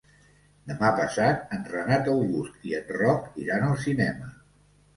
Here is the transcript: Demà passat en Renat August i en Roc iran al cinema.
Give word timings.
Demà 0.71 0.89
passat 0.99 1.53
en 1.59 1.67
Renat 1.75 2.09
August 2.15 2.67
i 2.71 2.75
en 2.81 2.91
Roc 3.03 3.31
iran 3.47 3.69
al 3.71 3.79
cinema. 3.87 4.35